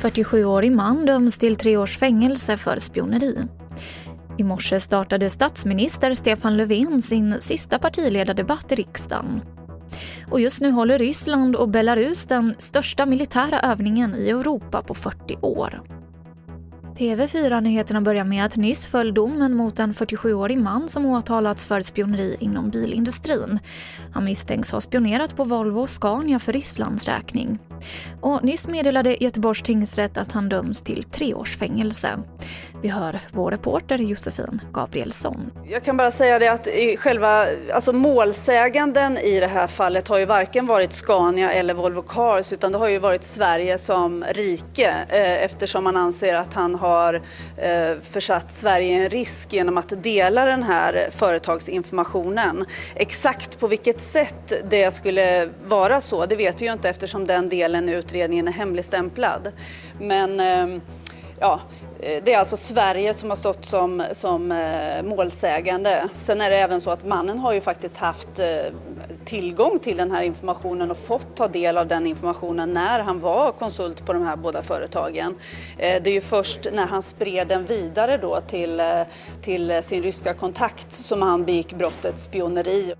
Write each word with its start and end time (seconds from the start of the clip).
...47-årig 0.00 0.72
man 0.72 1.06
döms 1.06 1.38
till 1.38 1.56
tre 1.56 1.76
års 1.76 1.98
fängelse 1.98 2.56
för 2.56 2.78
spioneri. 2.78 3.38
I 4.38 4.44
morse 4.44 4.80
startade 4.80 5.30
statsminister 5.30 6.14
Stefan 6.14 6.56
Löfven 6.56 7.02
sin 7.02 7.40
sista 7.40 7.78
partiledardebatt 7.78 8.72
i 8.72 8.74
riksdagen. 8.74 9.40
Och 10.30 10.40
just 10.40 10.60
nu 10.60 10.70
håller 10.70 10.98
Ryssland 10.98 11.56
och 11.56 11.68
Belarus 11.68 12.24
den 12.24 12.54
största 12.58 13.06
militära 13.06 13.60
övningen 13.60 14.14
i 14.14 14.30
Europa 14.30 14.82
på 14.82 14.94
40 14.94 15.36
år. 15.42 16.01
TV4-nyheterna 17.02 18.00
börjar 18.00 18.24
med 18.24 18.44
att 18.44 18.56
nyss 18.56 18.86
föll 18.86 19.14
domen 19.14 19.54
mot 19.54 19.78
en 19.78 19.92
47-årig 19.92 20.58
man 20.58 20.88
som 20.88 21.06
åtalats 21.06 21.66
för 21.66 21.80
spioneri 21.80 22.36
inom 22.40 22.70
bilindustrin. 22.70 23.58
Han 24.12 24.24
misstänks 24.24 24.70
ha 24.70 24.80
spionerat 24.80 25.36
på 25.36 25.44
Volvo 25.44 25.80
och 25.80 25.90
Scania 25.90 26.38
för 26.38 26.52
Rysslands 26.52 27.08
räkning. 27.08 27.58
Och 28.20 28.44
nyss 28.44 28.68
meddelade 28.68 29.24
Göteborgs 29.24 29.62
tingsrätt 29.62 30.16
att 30.16 30.32
han 30.32 30.48
döms 30.48 30.82
till 30.82 31.02
tre 31.02 31.34
års 31.34 31.56
fängelse. 31.56 32.18
Vi 32.82 32.88
hör 32.88 33.20
vår 33.32 33.50
reporter 33.50 33.98
Josefin 33.98 34.60
Gabrielsson. 34.72 35.50
Jag 35.66 35.84
kan 35.84 35.96
bara 35.96 36.10
säga 36.10 36.38
det 36.38 36.48
att 36.48 36.68
själva 36.98 37.46
alltså 37.74 37.92
målsäganden 37.92 39.18
i 39.18 39.40
det 39.40 39.46
här 39.46 39.66
fallet 39.66 40.08
har 40.08 40.18
ju 40.18 40.24
varken 40.24 40.66
varit 40.66 40.92
Scania 40.92 41.52
eller 41.52 41.74
Volvo 41.74 42.02
Cars 42.02 42.52
utan 42.52 42.72
det 42.72 42.78
har 42.78 42.88
ju 42.88 42.98
varit 42.98 43.24
Sverige 43.24 43.78
som 43.78 44.24
rike 44.24 44.90
eh, 45.08 45.44
eftersom 45.44 45.84
man 45.84 45.96
anser 45.96 46.34
att 46.34 46.54
han 46.54 46.74
har 46.74 47.14
eh, 47.56 47.96
försatt 48.02 48.52
Sverige 48.52 48.86
i 48.86 49.04
en 49.04 49.10
risk 49.10 49.52
genom 49.52 49.78
att 49.78 50.02
dela 50.02 50.44
den 50.44 50.62
här 50.62 51.08
företagsinformationen. 51.12 52.64
Exakt 52.94 53.60
på 53.60 53.66
vilket 53.66 54.00
sätt 54.00 54.52
det 54.70 54.94
skulle 54.94 55.48
vara 55.66 56.00
så, 56.00 56.26
det 56.26 56.36
vet 56.36 56.62
vi 56.62 56.66
ju 56.66 56.72
inte 56.72 56.88
eftersom 56.88 57.26
den 57.26 57.48
delen 57.48 57.88
i 57.88 57.92
utredningen 57.92 58.48
är 58.48 58.52
hemligstämplad. 58.52 59.52
Men 59.98 60.40
eh, 60.40 60.82
ja, 61.42 61.60
eh, 62.00 62.22
det 62.24 62.32
är 62.32 62.38
alltså 62.38 62.56
Sverige 62.56 63.14
som 63.14 63.30
har 63.30 63.36
stått 63.36 63.64
som, 63.64 64.04
som 64.12 64.52
eh, 64.52 65.02
målsägande. 65.02 66.08
Sen 66.18 66.40
är 66.40 66.50
det 66.50 66.56
även 66.56 66.80
så 66.80 66.90
att 66.90 67.06
mannen 67.06 67.38
har 67.38 67.52
ju 67.52 67.60
faktiskt 67.60 67.96
haft 67.96 68.38
eh, 68.38 68.46
tillgång 69.24 69.78
till 69.78 69.96
den 69.96 70.10
här 70.10 70.22
informationen 70.22 70.90
och 70.90 70.96
fått 70.96 71.36
ta 71.36 71.48
del 71.48 71.78
av 71.78 71.86
den 71.86 72.06
informationen 72.06 72.72
när 72.72 73.00
han 73.00 73.20
var 73.20 73.52
konsult 73.52 74.06
på 74.06 74.12
de 74.12 74.22
här 74.22 74.36
båda 74.36 74.62
företagen. 74.62 75.34
Det 75.76 76.06
är 76.06 76.12
ju 76.12 76.20
först 76.20 76.66
när 76.72 76.86
han 76.86 77.02
spred 77.02 77.48
den 77.48 77.64
vidare 77.64 78.16
då 78.16 78.40
till, 78.40 78.82
till 79.42 79.82
sin 79.82 80.02
ryska 80.02 80.34
kontakt 80.34 80.92
som 80.92 81.22
han 81.22 81.44
begick 81.44 81.72
brottet 81.72 82.18
spioneri. 82.18 82.94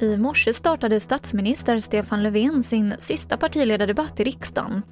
I 0.00 0.16
morse 0.16 0.52
startade 0.52 1.00
statsminister 1.00 1.78
Stefan 1.78 2.22
Löfven 2.22 2.62
sin 2.62 2.94
sista 2.98 3.36
partiledardebatt 3.36 4.20
i 4.20 4.24
riksdagen. 4.24 4.82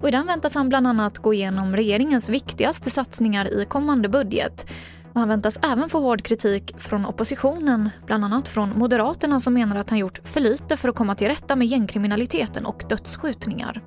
Och 0.00 0.08
I 0.08 0.10
den 0.10 0.26
väntas 0.26 0.54
han 0.54 0.68
bland 0.68 0.86
annat 0.86 1.18
gå 1.18 1.34
igenom 1.34 1.76
regeringens 1.76 2.28
viktigaste 2.28 2.90
satsningar 2.90 3.60
i 3.60 3.64
kommande 3.64 4.08
budget. 4.08 4.66
Och 5.12 5.20
han 5.20 5.28
väntas 5.28 5.58
även 5.62 5.88
få 5.88 6.00
hård 6.00 6.22
kritik 6.22 6.74
från 6.78 7.06
oppositionen, 7.06 7.90
bland 8.06 8.24
annat 8.24 8.48
från 8.48 8.78
Moderaterna 8.78 9.40
som 9.40 9.54
menar 9.54 9.76
att 9.76 9.90
han 9.90 9.98
gjort 9.98 10.20
för 10.24 10.40
lite 10.40 10.76
för 10.76 10.88
att 10.88 10.96
komma 10.96 11.14
till 11.14 11.28
rätta 11.28 11.56
med 11.56 11.66
gängkriminaliteten 11.66 12.66
och 12.66 12.84
dödsskjutningar. 12.88 13.80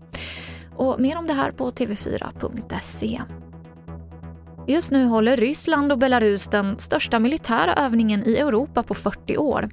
Och 0.75 0.99
mer 0.99 1.17
om 1.17 1.27
det 1.27 1.33
här 1.33 1.51
på 1.51 1.69
tv4.se. 1.69 3.21
Just 4.67 4.91
nu 4.91 5.05
håller 5.05 5.37
Ryssland 5.37 5.91
och 5.91 5.97
Belarus 5.97 6.47
den 6.47 6.79
största 6.79 7.19
militära 7.19 7.73
övningen 7.73 8.23
i 8.27 8.37
Europa 8.37 8.83
på 8.83 8.93
40 8.93 9.37
år. 9.37 9.69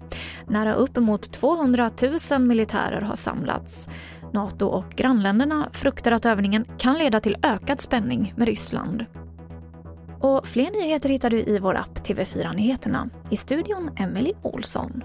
Nära 0.49 0.75
uppemot 0.75 1.33
200 1.33 1.91
000 2.31 2.41
militärer 2.41 3.01
har 3.01 3.17
samlats. 3.17 3.89
Nato 4.33 4.67
och 4.67 4.91
grannländerna 4.91 5.71
fruktar 5.73 6.13
att 6.13 6.27
övningen 6.27 6.65
kan 6.79 6.95
leda 6.95 7.21
till 7.21 7.37
ökad 7.43 7.81
spänning 7.81 8.33
med 8.37 8.49
Ryssland. 8.49 9.05
Och 10.21 10.47
fler 10.47 10.71
nyheter 10.71 11.09
hittar 11.09 11.31
du 11.31 11.39
i 11.39 11.59
vår 11.59 11.75
app 11.75 11.99
TV4 11.99 12.57
Nyheterna. 12.57 13.09
I 13.31 13.37
studion 13.37 13.91
Emily 13.97 14.33
Olsson. 14.43 15.05